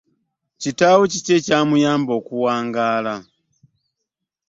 Kitaawo 0.61 1.03
kiki 1.11 1.31
ekyamuyamba 1.37 2.11
okuwangaala? 2.19 3.15